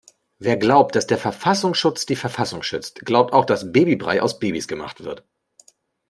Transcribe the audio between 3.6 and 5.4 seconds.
Babybrei aus Babys gemacht wird.